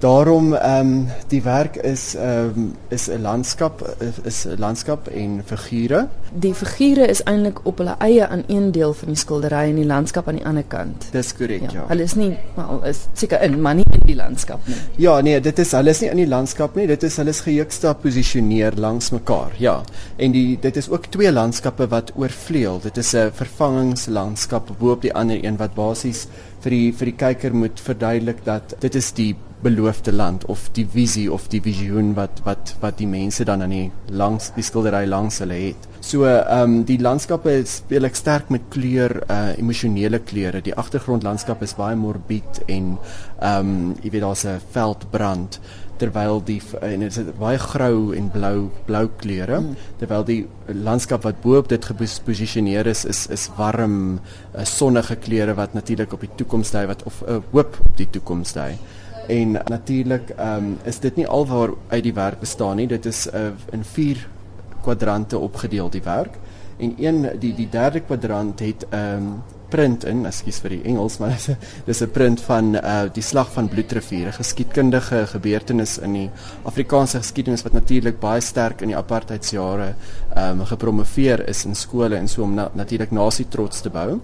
Daarom 0.00 0.54
ehm 0.54 0.86
um, 0.86 1.08
die 1.28 1.42
werk 1.42 1.76
is 1.76 2.14
ehm 2.14 2.52
um, 2.56 2.76
is 2.88 3.08
'n 3.08 3.20
landskap 3.20 3.96
is 4.24 4.46
'n 4.46 4.56
landskap 4.58 5.08
en 5.08 5.42
figure. 5.44 6.06
Die 6.32 6.54
figure 6.54 7.06
is 7.06 7.22
eintlik 7.22 7.60
op 7.62 7.78
hulle 7.78 7.94
eie 7.98 8.26
aan 8.26 8.44
een 8.46 8.72
deel 8.72 8.94
van 8.94 9.08
die 9.08 9.16
skildery 9.16 9.68
en 9.68 9.74
die 9.74 9.84
landskap 9.84 10.28
aan 10.28 10.34
die 10.34 10.46
ander 10.46 10.64
kant. 10.68 11.08
Dis 11.12 11.34
korrek, 11.36 11.60
ja. 11.60 11.70
ja. 11.72 11.84
Hulle 11.88 12.02
is 12.02 12.14
nie 12.14 12.36
wel 12.54 12.84
is 12.84 12.98
seker 13.12 13.42
in, 13.42 13.60
maar 13.60 13.74
nie 13.74 13.84
in 13.90 14.06
die 14.06 14.14
landskap 14.16 14.66
nie. 14.66 14.76
Ja, 14.96 15.20
nee, 15.20 15.40
dit 15.40 15.58
is 15.58 15.72
hulle 15.72 15.90
is 15.90 16.00
nie 16.00 16.10
in 16.10 16.16
die 16.16 16.28
landskap 16.28 16.74
nie. 16.74 16.86
Dit 16.86 17.02
is 17.02 17.16
hulle 17.16 17.30
is 17.30 17.40
geheuksta 17.40 17.92
posisioneer 17.92 18.72
langs 18.76 19.10
mekaar. 19.10 19.52
Ja. 19.58 19.82
En 20.16 20.32
die 20.32 20.58
dit 20.60 20.76
is 20.76 20.88
ook 20.88 21.06
twee 21.06 21.32
landskappe 21.32 21.88
wat 21.88 22.12
oorvleuel. 22.16 22.80
Dit 22.80 22.96
is 22.96 23.12
'n 23.12 23.30
vervangingslandskap 23.32 24.72
bo 24.78 24.92
op 24.92 25.02
die 25.02 25.14
ander 25.14 25.44
een 25.44 25.56
wat 25.56 25.74
basies 25.74 26.26
vir 26.60 26.70
die 26.70 26.92
vir 26.92 27.04
die 27.04 27.16
kyker 27.16 27.54
moet 27.54 27.80
verduidelik 27.80 28.44
dat 28.44 28.74
dit 28.80 28.94
is 28.94 29.12
die 29.12 29.36
beloofde 29.62 30.12
land 30.12 30.44
of 30.46 30.68
die 30.72 30.86
visie 30.88 31.28
of 31.32 31.48
die 31.52 31.60
visioen 31.62 32.14
wat 32.16 32.40
wat 32.44 32.74
wat 32.80 32.98
die 32.98 33.08
mense 33.10 33.44
dan 33.44 33.62
aan 33.62 33.74
die 33.74 33.90
langs 34.08 34.50
die 34.56 34.64
skildery 34.64 35.06
langs 35.06 35.40
hulle 35.44 35.58
het. 35.60 35.88
So 36.00 36.24
ehm 36.24 36.62
um, 36.62 36.84
die 36.88 36.98
landskappe 37.00 37.58
speel 37.68 38.08
ek 38.08 38.16
sterk 38.16 38.48
met 38.48 38.70
kleur 38.72 39.20
uh 39.28 39.52
emosionele 39.58 40.22
kleure. 40.24 40.62
Die 40.64 40.74
agtergrondlandskap 40.74 41.62
is 41.62 41.76
baie 41.76 41.96
morbied 41.96 42.62
en 42.66 42.96
ehm 43.40 43.74
um, 43.74 43.94
jy 44.02 44.10
weet 44.16 44.24
daar's 44.24 44.46
'n 44.46 44.60
veldbrand 44.72 45.60
terwyl 46.00 46.40
die 46.44 46.60
en 46.80 47.04
dit 47.04 47.16
is 47.16 47.32
baie 47.38 47.58
grou 47.60 48.14
en 48.16 48.30
blou 48.32 48.70
blou 48.86 49.04
kleure 49.20 49.60
mm. 49.60 49.74
terwyl 50.00 50.24
die 50.24 50.40
landskap 50.72 51.26
wat 51.28 51.42
bo 51.42 51.58
op 51.60 51.68
dit 51.68 51.84
geposisioneer 51.84 52.86
is 52.86 53.04
is 53.04 53.26
is 53.36 53.48
warm 53.58 53.98
uh, 54.14 54.64
sonnige 54.64 55.16
kleure 55.16 55.54
wat 55.54 55.76
natuurlik 55.76 56.16
op 56.16 56.24
die 56.24 56.32
toekoms 56.36 56.72
dui 56.72 56.86
wat 56.86 57.04
of 57.04 57.22
'n 57.22 57.30
uh, 57.36 57.42
hoop 57.52 57.76
op 57.84 57.96
die 57.96 58.08
toekoms 58.10 58.52
dui. 58.56 58.72
En 59.30 59.50
natuurlik 59.52 60.30
ehm 60.30 60.64
um, 60.64 60.78
is 60.82 60.98
dit 60.98 61.16
nie 61.16 61.26
alwaar 61.26 61.70
uit 61.88 62.02
die 62.02 62.14
werk 62.14 62.40
bestaan 62.40 62.76
nie. 62.76 62.86
Dit 62.90 63.06
is 63.06 63.26
uh, 63.26 63.52
in 63.70 63.84
4 63.84 64.28
kwadrante 64.82 65.38
opgedeel 65.38 65.90
die 65.90 66.02
werk. 66.02 66.38
En 66.76 66.94
een 66.98 67.28
die 67.38 67.54
die 67.54 67.68
derde 67.68 68.00
kwadrant 68.00 68.60
het 68.60 68.86
ehm 68.88 69.16
um, 69.16 69.42
print 69.70 70.04
in, 70.08 70.24
ekskuus 70.28 70.60
vir 70.64 70.74
die 70.76 70.82
Engels, 70.90 71.18
maar 71.20 71.34
dis 71.36 71.48
'n 71.48 71.56
dis 71.86 72.02
'n 72.02 72.10
print 72.10 72.40
van 72.40 72.74
uh 72.74 73.08
die 73.12 73.22
slag 73.22 73.52
van 73.52 73.68
Bloedrivier, 73.68 74.28
'n 74.28 74.38
geskiedkundige 74.38 75.26
gebeurtenis 75.26 75.98
in 75.98 76.12
die 76.12 76.30
Afrikaanse 76.64 77.18
geskiedenis 77.18 77.62
wat 77.62 77.72
natuurlik 77.72 78.20
baie 78.20 78.40
sterk 78.40 78.82
in 78.82 78.88
die 78.88 78.96
apartheidsjare 78.96 79.94
ehm 80.34 80.60
um, 80.60 80.66
gepromoveer 80.66 81.48
is 81.48 81.64
in 81.64 81.74
skole 81.74 82.16
en 82.16 82.28
so 82.28 82.42
om 82.42 82.54
na, 82.54 82.70
natuurlik 82.74 83.10
nasie 83.10 83.48
trots 83.48 83.80
te 83.80 83.90
bou. 83.90 84.20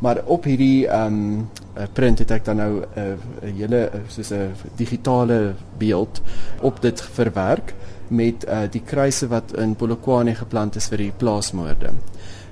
Maar 0.00 0.22
op 0.26 0.44
hierdie 0.44 0.86
ehm 0.86 1.14
um, 1.14 1.48
print 1.92 2.18
het 2.18 2.30
ek 2.30 2.44
dan 2.44 2.56
nou 2.56 2.72
'n 2.80 3.18
uh, 3.42 3.54
hele 3.56 3.90
uh, 3.94 4.00
soos 4.08 4.30
'n 4.30 4.54
digitale 4.76 5.54
beeld 5.78 6.20
op 6.60 6.82
dit 6.82 7.00
verwerk 7.00 7.74
met 8.08 8.44
uh, 8.48 8.60
die 8.70 8.82
kruise 8.84 9.28
wat 9.28 9.52
in 9.56 9.76
Polokwane 9.76 10.34
geplant 10.34 10.76
is 10.76 10.88
vir 10.88 10.98
die 10.98 11.12
plaasmoorde. 11.16 11.92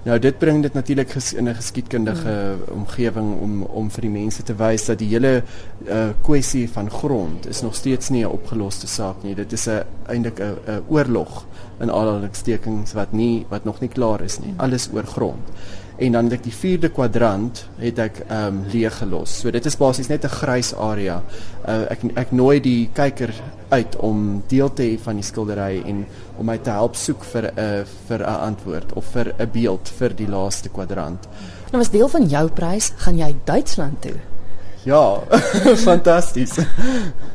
Nou 0.06 0.18
dit 0.22 0.38
bring 0.38 0.62
dit 0.62 0.72
natuurlik 0.72 1.14
in 1.34 1.48
'n 1.48 1.54
geskiedkundige 1.54 2.30
hmm. 2.30 2.78
omgewing 2.78 3.40
om 3.40 3.62
om 3.62 3.90
vir 3.90 4.00
die 4.00 4.10
mense 4.10 4.42
te 4.42 4.54
wys 4.54 4.84
dat 4.86 4.98
die 4.98 5.08
hele 5.08 5.42
uh, 5.88 6.08
kwessie 6.22 6.70
van 6.70 6.90
grond 6.90 7.48
is 7.48 7.62
nog 7.62 7.74
steeds 7.74 8.08
nie 8.08 8.22
'n 8.22 8.30
opgeloste 8.30 8.86
saak 8.86 9.22
nie. 9.22 9.34
Dit 9.34 9.52
is 9.52 9.66
'n 9.66 9.82
eintlik 10.06 10.38
'n 10.40 10.82
oorlog 10.88 11.46
in 11.80 11.90
aanhalingstekens 11.90 12.92
wat 12.92 13.12
nie 13.12 13.46
wat 13.48 13.64
nog 13.64 13.80
nie 13.80 13.90
klaar 13.90 14.20
is 14.20 14.38
nie. 14.38 14.54
Alles 14.56 14.88
oor 14.92 15.06
grond 15.06 15.50
en 15.98 16.12
dan 16.12 16.28
ek 16.32 16.42
die 16.44 16.52
vierde 16.54 16.90
kwadrant 16.92 17.62
het 17.80 17.98
ek 18.02 18.20
ehm 18.26 18.46
um, 18.46 18.62
leeg 18.72 18.98
gelos. 19.00 19.38
So 19.40 19.50
dit 19.50 19.66
is 19.66 19.76
basies 19.80 20.08
net 20.08 20.24
'n 20.24 20.28
grys 20.28 20.74
area. 20.74 21.22
Uh, 21.64 21.86
ek 21.90 22.04
ek 22.16 22.32
nooi 22.32 22.60
die 22.60 22.90
kyker 22.92 23.32
uit 23.70 23.96
om 23.96 24.42
deel 24.48 24.72
te 24.72 24.82
hê 24.82 24.98
van 24.98 25.16
die 25.16 25.24
skildery 25.24 25.82
en 25.86 26.06
om 26.38 26.46
my 26.46 26.58
te 26.58 26.70
help 26.70 26.96
soek 26.96 27.24
vir 27.24 27.50
'n 27.50 27.58
uh, 27.58 27.84
vir 28.08 28.20
'n 28.20 28.40
antwoord 28.50 28.92
of 28.92 29.04
vir 29.04 29.34
'n 29.38 29.50
beeld 29.52 29.88
vir 29.88 30.14
die 30.14 30.28
laaste 30.28 30.68
kwadrant. 30.68 31.28
Nou 31.72 31.80
as 31.80 31.90
deel 31.90 32.08
van 32.08 32.28
jou 32.28 32.48
prys 32.48 32.92
gaan 32.96 33.18
jy 33.18 33.34
Duitsland 33.44 34.02
toe. 34.02 34.35
Ja, 34.86 35.18
fantasties. 35.88 36.52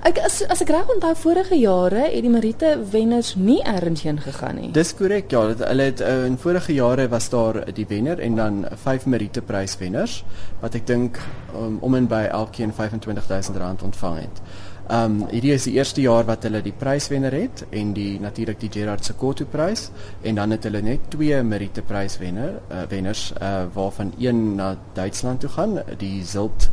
Ek 0.08 0.22
as 0.24 0.38
as 0.48 0.62
ek 0.64 0.70
reg 0.72 0.92
onthou 0.94 1.12
vorige 1.20 1.58
jare 1.60 2.06
het 2.06 2.24
die 2.24 2.32
Merite 2.32 2.70
wenners 2.94 3.34
nie 3.36 3.60
ergens 3.68 4.06
heen 4.08 4.22
gegaan 4.24 4.56
nie. 4.56 4.70
Dis 4.72 4.94
korrek 4.96 5.34
ja, 5.36 5.42
dit, 5.50 5.64
hulle 5.68 5.88
het 5.90 6.00
uh, 6.00 6.14
in 6.30 6.38
vorige 6.40 6.72
jare 6.78 7.10
was 7.12 7.28
daar 7.34 7.60
die 7.76 7.86
wenner 7.90 8.24
en 8.24 8.40
dan 8.40 8.62
vyf 8.86 9.04
Merite 9.06 9.44
pryswenners 9.44 10.22
wat 10.62 10.80
ek 10.80 10.88
dink 10.88 11.20
um, 11.52 11.76
om 11.84 12.00
en 12.00 12.08
by 12.08 12.24
elkeen 12.32 12.72
R25000 12.72 13.84
ontvang 13.84 14.22
het. 14.24 14.44
Ehm 14.90 15.22
um, 15.22 15.28
hierdie 15.30 15.54
is 15.54 15.64
die 15.64 15.74
eerste 15.78 16.02
jaar 16.02 16.26
wat 16.26 16.44
hulle 16.44 16.62
die 16.62 16.74
pryswenner 16.76 17.32
het 17.32 17.66
en 17.70 17.94
die 17.94 18.20
natuurlik 18.20 18.60
die 18.60 18.72
Gerard 18.74 19.06
Sekoto 19.06 19.46
prys 19.46 19.90
en 20.22 20.36
dan 20.36 20.52
het 20.52 20.64
hulle 20.64 20.82
net 20.82 21.10
twee 21.10 21.42
Merite 21.44 21.82
pryswenner 21.82 22.58
uh, 22.72 22.82
wenners 22.90 23.32
uh, 23.42 23.66
waarvan 23.74 24.14
een 24.18 24.56
na 24.56 24.76
Duitsland 24.94 25.40
toe 25.40 25.50
gaan, 25.50 25.80
die 25.98 26.26
Zilt 26.26 26.70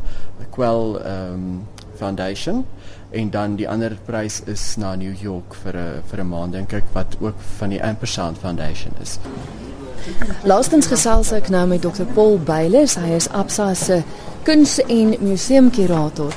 Quell 0.51 0.97
ehm 1.03 1.33
um, 1.33 1.67
Foundation 1.99 2.65
en 3.11 3.29
dan 3.29 3.55
die 3.55 3.69
ander 3.69 3.97
prys 4.05 4.41
is 4.45 4.75
na 4.77 4.95
New 4.95 5.15
York 5.21 5.55
vir 5.63 5.75
'n 5.75 6.03
vir 6.09 6.19
'n 6.19 6.29
maand 6.29 6.53
dink 6.53 6.73
ek 6.73 6.87
wat 6.93 7.17
ook 7.19 7.39
van 7.57 7.69
die 7.69 7.83
Ampersand 7.83 8.37
Foundation 8.37 8.93
is. 9.01 9.19
Laastens 10.43 10.87
gesels 10.87 11.31
ek 11.31 11.49
nou 11.49 11.67
met 11.67 11.81
Dr 11.81 12.07
Paul 12.13 12.39
Beiles, 12.39 12.95
hy 12.95 13.15
is 13.15 13.29
Absa 13.29 13.73
se 13.73 14.03
kuns- 14.43 14.79
en 14.87 15.15
museumkurator. 15.19 16.33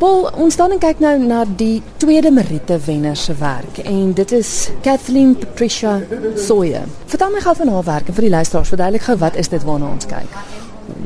Paul, 0.00 0.30
ons 0.40 0.56
dan 0.56 0.72
kyk 0.80 1.00
nou 1.04 1.12
na 1.20 1.42
die 1.44 1.82
tweede 2.00 2.30
Merite 2.32 2.78
wenner 2.86 3.16
se 3.16 3.34
werk 3.36 3.82
en 3.84 4.14
dit 4.16 4.32
is 4.32 4.70
Kathleen 4.84 5.34
Patricia 5.36 5.98
Sawyer. 6.40 6.86
Vertel 7.10 7.34
my 7.34 7.42
gou 7.44 7.54
van 7.58 7.72
haar 7.74 7.84
werk 7.84 8.08
en 8.08 8.16
vir 8.16 8.28
die 8.28 8.32
luisteraars 8.32 8.72
verduidelik 8.72 9.04
gou 9.08 9.16
wat 9.20 9.36
is 9.36 9.52
dit 9.52 9.64
waarna 9.68 9.90
ons 9.92 10.08
kyk. 10.08 10.40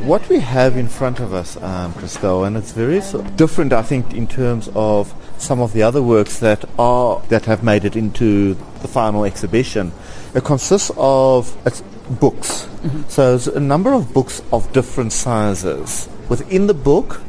What 0.07 0.28
we 0.28 0.38
have 0.40 0.78
in 0.78 0.88
front 0.88 1.21
of 1.21 1.33
us, 1.33 1.57
um, 1.57 1.93
Christelle, 1.99 2.47
and 2.47 2.57
it's 2.57 2.73
very 2.73 3.02
different, 3.37 3.73
I 3.73 3.83
think, 3.83 4.14
in 4.14 4.26
terms 4.26 4.69
of 4.75 5.14
some 5.38 5.61
of 5.61 5.73
the 5.73 5.83
other 5.83 6.02
works 6.02 6.38
that 6.38 6.64
are 6.78 7.21
that 7.28 7.47
have 7.47 7.62
made 7.62 7.85
it 7.85 7.97
into 7.97 8.57
the 8.83 8.88
final 8.88 9.25
exhibition. 9.25 9.93
It 10.35 10.45
consists 10.45 10.90
of 10.97 11.57
it's 11.66 11.83
books. 12.21 12.66
Mm-hmm. 12.83 13.02
So 13.09 13.31
there's 13.31 13.49
a 13.49 13.61
number 13.61 13.93
of 13.93 14.12
books 14.12 14.43
of 14.52 14.73
different 14.73 15.12
sizes. 15.12 16.09
Within 16.28 16.66
the 16.66 16.75
book, 16.75 17.21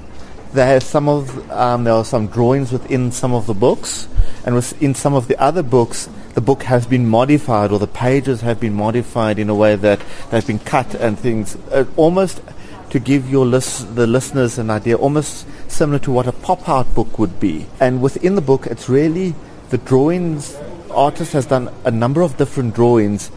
there 0.55 0.77
are 0.77 0.79
some 0.79 1.07
of 1.09 1.51
um, 1.51 1.83
there 1.83 1.93
are 1.93 2.05
some 2.05 2.27
drawings 2.27 2.71
within 2.71 3.11
some 3.11 3.33
of 3.33 3.45
the 3.45 3.53
books, 3.53 4.07
and 4.45 4.55
in 4.79 4.95
some 4.95 5.13
of 5.13 5.27
the 5.27 5.39
other 5.39 5.61
books, 5.61 6.09
the 6.33 6.41
book 6.41 6.63
has 6.63 6.87
been 6.87 7.07
modified 7.07 7.71
or 7.71 7.79
the 7.79 7.87
pages 7.87 8.41
have 8.41 8.59
been 8.59 8.73
modified 8.73 9.37
in 9.37 9.49
a 9.49 9.55
way 9.55 9.75
that 9.75 10.01
they've 10.31 10.47
been 10.47 10.59
cut 10.59 10.95
and 10.95 11.19
things 11.19 11.55
uh, 11.71 11.85
almost 11.97 12.41
to 12.89 12.99
give 12.99 13.29
your 13.29 13.45
the 13.45 14.07
listeners 14.07 14.57
an 14.57 14.69
idea, 14.69 14.95
almost 14.95 15.45
similar 15.69 15.99
to 15.99 16.11
what 16.11 16.27
a 16.27 16.31
pop-out 16.31 16.93
book 16.95 17.19
would 17.19 17.39
be. 17.39 17.65
And 17.79 18.01
within 18.01 18.35
the 18.35 18.41
book, 18.41 18.65
it's 18.65 18.87
really 18.87 19.35
the 19.69 19.77
drawings. 19.77 20.55
Artist 20.89 21.33
has 21.33 21.45
done 21.45 21.69
a 21.83 21.91
number 21.91 22.21
of 22.21 22.37
different 22.37 22.73
drawings 22.73 23.29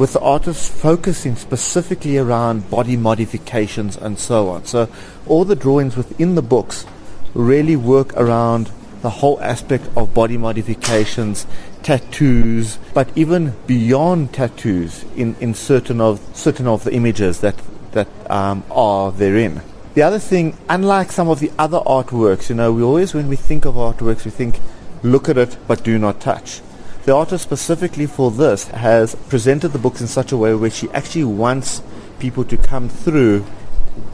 with 0.00 0.14
the 0.14 0.20
artist 0.20 0.72
focusing 0.72 1.36
specifically 1.36 2.16
around 2.16 2.70
body 2.70 2.96
modifications 2.96 3.98
and 3.98 4.18
so 4.18 4.48
on. 4.48 4.64
So 4.64 4.88
all 5.26 5.44
the 5.44 5.54
drawings 5.54 5.94
within 5.94 6.36
the 6.36 6.42
books 6.42 6.86
really 7.34 7.76
work 7.76 8.14
around 8.14 8.72
the 9.02 9.10
whole 9.10 9.38
aspect 9.42 9.84
of 9.98 10.14
body 10.14 10.38
modifications, 10.38 11.46
tattoos, 11.82 12.78
but 12.94 13.10
even 13.14 13.54
beyond 13.66 14.32
tattoos 14.32 15.04
in, 15.16 15.36
in 15.38 15.52
certain 15.52 16.00
of 16.00 16.18
certain 16.32 16.66
of 16.66 16.84
the 16.84 16.94
images 16.94 17.40
that 17.40 17.60
that 17.92 18.08
um, 18.30 18.64
are 18.70 19.12
therein. 19.12 19.60
The 19.92 20.00
other 20.00 20.18
thing, 20.18 20.56
unlike 20.70 21.12
some 21.12 21.28
of 21.28 21.40
the 21.40 21.52
other 21.58 21.80
artworks, 21.80 22.48
you 22.48 22.54
know, 22.54 22.72
we 22.72 22.82
always 22.82 23.12
when 23.12 23.28
we 23.28 23.36
think 23.36 23.66
of 23.66 23.74
artworks, 23.74 24.24
we 24.24 24.30
think, 24.30 24.60
look 25.02 25.28
at 25.28 25.36
it 25.36 25.58
but 25.68 25.84
do 25.84 25.98
not 25.98 26.22
touch. 26.22 26.62
The 27.04 27.14
artist 27.14 27.44
specifically 27.44 28.06
for 28.06 28.30
this 28.30 28.68
has 28.68 29.14
presented 29.14 29.68
the 29.68 29.78
books 29.78 30.02
in 30.02 30.06
such 30.06 30.32
a 30.32 30.36
way 30.36 30.54
where 30.54 30.70
she 30.70 30.90
actually 30.90 31.24
wants 31.24 31.82
people 32.18 32.44
to 32.44 32.58
come 32.58 32.90
through 32.90 33.46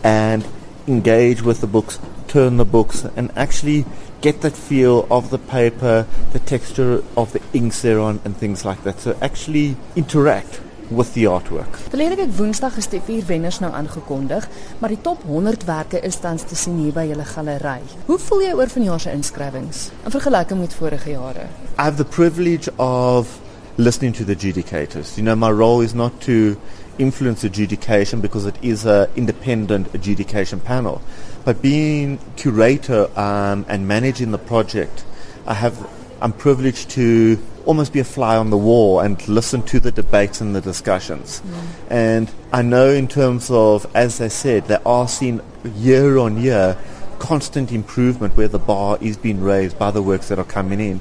and 0.05 0.47
engage 0.87 1.43
with 1.43 1.61
the 1.61 1.67
books, 1.67 1.99
turn 2.29 2.59
the 2.59 2.65
books, 2.65 3.05
and 3.17 3.33
actually 3.37 3.85
get 4.21 4.41
that 4.43 4.55
feel 4.55 5.07
of 5.11 5.31
the 5.31 5.39
paper, 5.39 6.07
the 6.33 6.39
texture 6.39 7.03
of 7.17 7.33
the 7.33 7.43
inks 7.53 7.83
thereon, 7.83 8.21
and 8.25 8.37
things 8.37 8.65
like 8.65 8.85
that. 8.85 9.01
So 9.01 9.19
actually 9.21 9.77
interact 9.97 10.61
with 10.89 11.13
the 11.15 11.25
artwork. 11.25 11.79
Verlede 11.91 12.17
week 12.17 12.33
Woensdag 12.37 12.77
is 12.77 12.89
die 12.93 13.01
vier 13.05 13.25
wenners 13.27 13.59
nou 13.63 13.73
aangekondig, 13.75 14.49
maar 14.79 14.93
die 14.93 15.01
top 15.03 15.23
100 15.27 15.65
werke 15.67 16.01
is 16.01 16.19
tans 16.23 16.47
te 16.47 16.57
sien 16.57 16.79
hier 16.79 16.95
by 16.95 17.07
julle 17.09 17.25
galery. 17.27 17.81
Hoe 18.07 18.19
voel 18.29 18.45
jy 18.47 18.53
oor 18.59 18.71
vanjaar 18.73 19.03
se 19.03 19.15
inskrywings 19.17 19.89
in 20.05 20.15
vergelyking 20.15 20.61
met 20.61 20.77
vorige 20.79 21.11
jare? 21.11 21.49
I 21.79 21.83
have 21.83 21.97
the 21.97 22.05
privilege 22.05 22.71
of 22.79 23.39
listening 23.77 24.15
to 24.15 24.25
the 24.25 24.35
adjudicators. 24.35 25.17
You 25.17 25.25
know, 25.25 25.37
my 25.37 25.51
role 25.51 25.83
is 25.85 25.95
not 25.95 26.21
to 26.23 26.57
influence 26.99 27.45
adjudication 27.45 28.21
because 28.21 28.47
it 28.47 28.57
is 28.63 28.87
an 28.87 29.09
independent 29.17 29.93
adjudication 29.95 30.61
panel. 30.61 31.03
But 31.45 31.61
being 31.61 32.19
curator 32.37 33.11
um, 33.19 33.67
and 33.69 33.87
managing 33.87 34.31
the 34.31 34.39
project 34.39 35.05
I 35.47 35.55
have 35.55 35.89
I'm 36.21 36.33
privileged 36.33 36.91
to 36.91 37.39
almost 37.67 37.93
be 37.93 38.01
a 38.01 38.05
fly 38.05 38.37
on 38.37 38.51
the 38.51 38.57
wall 38.57 39.01
and 39.01 39.27
listen 39.29 39.63
to 39.65 39.81
the 39.81 39.93
debates 39.93 40.41
and 40.41 40.55
the 40.55 40.61
discussions. 40.61 41.41
Mm. 41.41 41.91
And 41.91 42.31
I 42.53 42.63
know 42.63 42.91
in 42.91 43.09
terms 43.09 43.51
of, 43.51 43.87
as 43.95 44.21
I 44.21 44.29
said, 44.29 44.67
they 44.67 44.79
are 44.87 45.09
seen 45.09 45.43
year 45.75 46.17
on 46.19 46.41
year 46.41 46.79
constant 47.19 47.73
improvement 47.73 48.37
where 48.37 48.49
the 48.49 48.59
bar 48.59 48.99
is 49.01 49.17
being 49.17 49.41
raised 49.41 49.79
by 49.79 49.91
the 49.91 50.03
works 50.03 50.29
that 50.29 50.39
are 50.39 50.45
coming 50.45 50.81
in. 50.81 51.01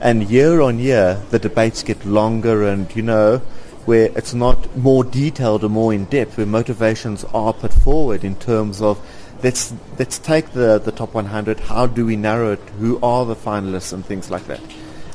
And 0.00 0.28
year 0.28 0.60
on 0.60 0.78
year, 0.78 1.22
the 1.30 1.38
debates 1.38 1.82
get 1.82 2.04
longer 2.04 2.66
and, 2.66 2.94
you 2.94 3.02
know, 3.02 3.38
where 3.84 4.10
it's 4.16 4.34
not 4.34 4.76
more 4.76 5.04
detailed 5.04 5.64
or 5.64 5.68
more 5.68 5.92
in 5.92 6.04
depth, 6.06 6.36
where 6.36 6.46
motivations 6.46 7.24
are 7.32 7.52
put 7.52 7.72
forward 7.72 8.24
in 8.24 8.36
terms 8.36 8.80
of 8.80 8.98
let's 9.42 9.72
let's 9.98 10.18
take 10.18 10.52
the, 10.52 10.78
the 10.78 10.92
top 10.92 11.14
100. 11.14 11.60
How 11.60 11.86
do 11.86 12.06
we 12.06 12.16
narrow 12.16 12.52
it? 12.52 12.60
Who 12.78 12.98
are 13.02 13.24
the 13.24 13.36
finalists 13.36 13.92
and 13.92 14.04
things 14.04 14.30
like 14.30 14.46
that? 14.46 14.60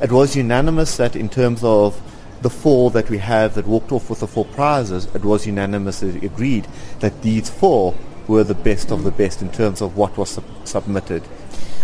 It 0.02 0.12
was 0.12 0.36
unanimous 0.36 0.98
that 0.98 1.16
in 1.16 1.30
terms 1.30 1.64
of 1.64 2.00
the 2.42 2.50
four 2.50 2.92
that 2.92 3.10
we 3.10 3.18
have 3.18 3.56
that 3.56 3.66
walked 3.66 3.92
off 3.92 4.10
with 4.10 4.20
the 4.20 4.28
four 4.28 4.46
prizes, 4.46 5.06
it 5.16 5.24
was 5.24 5.48
unanimously 5.48 6.24
agreed 6.26 6.68
that 7.00 7.22
these 7.24 7.50
four 7.50 7.96
were 8.28 8.44
the 8.44 8.54
best 8.54 8.92
of 8.92 9.04
the 9.04 9.12
best 9.12 9.42
in 9.42 9.50
terms 9.50 9.82
of 9.82 9.98
what 9.98 10.18
was 10.18 10.30
sub- 10.30 10.44
submitted. 10.66 11.24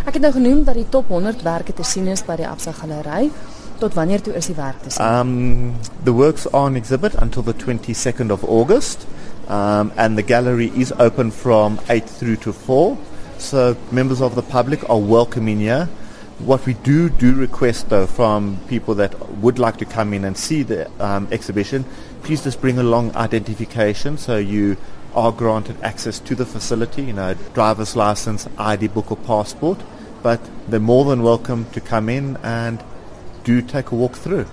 Ek 0.04 0.18
het 0.18 0.22
nou 0.22 0.34
genoem 0.36 0.66
dat 0.68 0.76
die 0.76 0.86
top 0.92 1.08
100 1.08 1.42
werke 1.48 1.74
te 1.74 1.84
sien 1.88 2.10
is 2.12 2.22
by 2.28 2.36
die 2.36 2.48
Absa 2.48 2.74
Galery. 2.76 3.32
Tot 3.80 3.96
wanneer 3.96 4.22
toe 4.22 4.34
is 4.36 4.50
die 4.52 4.56
werk 4.58 4.82
te 4.84 4.92
sien? 4.92 5.06
Um, 5.06 5.76
the 6.04 6.14
works 6.14 6.46
are 6.52 6.68
on 6.68 6.76
exhibit 6.76 7.16
until 7.24 7.42
the 7.44 7.56
22nd 7.56 8.30
of 8.36 8.44
August. 8.44 9.08
Um, 9.48 9.92
and 9.98 10.18
the 10.18 10.24
gallery 10.24 10.72
is 10.76 10.92
open 10.94 11.32
from 11.32 11.80
8 11.90 12.06
through 12.06 12.38
to 12.38 12.54
4. 12.54 12.98
So 13.38 13.76
members 13.92 14.22
of 14.22 14.36
the 14.36 14.42
public 14.42 14.90
are 14.90 15.00
welcome 15.00 15.48
in 15.48 15.60
here. 15.60 15.90
What 16.40 16.66
we 16.66 16.74
do 16.74 17.10
do 17.10 17.36
request 17.36 17.90
though 17.90 18.08
from 18.08 18.60
people 18.68 18.96
that 18.96 19.30
would 19.38 19.60
like 19.60 19.78
to 19.78 19.86
come 19.86 20.14
in 20.14 20.26
and 20.26 20.38
see 20.38 20.64
the 20.64 20.90
um, 21.04 21.28
exhibition, 21.32 21.86
please 22.24 22.44
just 22.44 22.60
bring 22.60 22.80
along 22.80 23.16
identification 23.16 24.18
so 24.18 24.38
you 24.38 24.78
are 25.14 25.32
granted 25.32 25.78
access 25.82 26.20
to 26.20 26.36
the 26.36 26.46
facility, 26.46 27.04
you 27.04 27.14
know, 27.14 27.36
driver's 27.54 27.96
license, 27.96 28.48
ID 28.58 28.88
book 28.88 29.12
or 29.12 29.18
passport. 29.18 29.80
But 30.22 30.42
they're 30.68 30.80
more 30.80 31.06
than 31.06 31.22
welcome 31.22 31.70
to 31.72 31.82
come 31.82 32.10
in 32.10 32.38
and 32.38 32.84
do 33.44 33.62
take 33.62 33.92
a 33.92 33.96
walk 33.96 34.14
through. 34.14 34.48